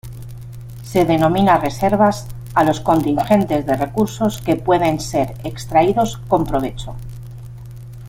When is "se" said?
0.81-1.05